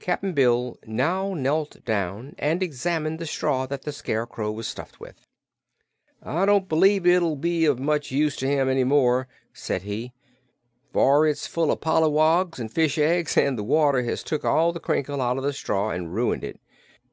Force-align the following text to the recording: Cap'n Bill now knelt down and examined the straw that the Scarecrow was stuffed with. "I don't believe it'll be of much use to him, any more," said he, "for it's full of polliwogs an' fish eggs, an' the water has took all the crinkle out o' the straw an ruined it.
Cap'n 0.00 0.32
Bill 0.32 0.76
now 0.84 1.32
knelt 1.32 1.84
down 1.84 2.34
and 2.40 2.60
examined 2.60 3.20
the 3.20 3.24
straw 3.24 3.66
that 3.66 3.82
the 3.82 3.92
Scarecrow 3.92 4.50
was 4.50 4.66
stuffed 4.66 4.98
with. 4.98 5.28
"I 6.20 6.44
don't 6.44 6.68
believe 6.68 7.06
it'll 7.06 7.36
be 7.36 7.66
of 7.66 7.78
much 7.78 8.10
use 8.10 8.34
to 8.38 8.48
him, 8.48 8.68
any 8.68 8.82
more," 8.82 9.28
said 9.52 9.82
he, 9.82 10.12
"for 10.92 11.24
it's 11.24 11.46
full 11.46 11.70
of 11.70 11.80
polliwogs 11.80 12.58
an' 12.58 12.68
fish 12.68 12.98
eggs, 12.98 13.36
an' 13.36 13.54
the 13.54 13.62
water 13.62 14.02
has 14.02 14.24
took 14.24 14.44
all 14.44 14.72
the 14.72 14.80
crinkle 14.80 15.22
out 15.22 15.38
o' 15.38 15.40
the 15.40 15.52
straw 15.52 15.90
an 15.90 16.08
ruined 16.10 16.42
it. 16.42 16.58